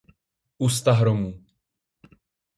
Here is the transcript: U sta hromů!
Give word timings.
U 0.57 0.69
sta 0.69 0.93
hromů! 0.93 1.43